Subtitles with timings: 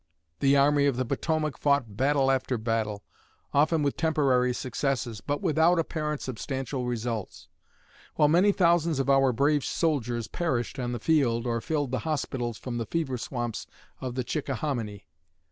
[0.39, 3.03] The Army of the Potomac fought battle after battle,
[3.53, 7.49] often with temporary successes, but without apparent substantial results;
[8.15, 12.57] while many thousands of our brave soldiers perished on the field, or filled the hospitals
[12.57, 13.67] from the fever swamps
[13.99, 15.05] of the Chickahominy.